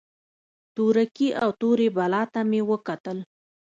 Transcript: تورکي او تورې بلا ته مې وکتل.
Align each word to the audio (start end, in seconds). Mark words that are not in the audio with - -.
تورکي 0.75 1.29
او 1.43 1.49
تورې 1.61 1.87
بلا 1.97 2.23
ته 2.33 2.41
مې 2.49 2.61
وکتل. 2.71 3.17